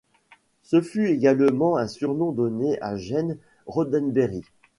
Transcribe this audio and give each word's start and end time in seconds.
Ce 0.63 0.81
fut 0.81 1.09
également 1.11 1.77
un 1.77 1.85
surnom 1.85 2.31
donné 2.31 2.75
à 2.81 2.97
Gene 2.97 3.37
Roddenberry. 3.67 4.41